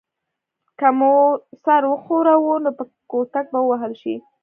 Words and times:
که 0.79 0.87
مو 0.97 1.13
سر 1.63 1.81
وښوراوه 1.91 2.55
نو 2.63 2.71
په 2.77 2.83
کوتک 3.11 3.45
به 3.53 3.59
ووهل 3.63 3.93
شئ. 4.01 4.15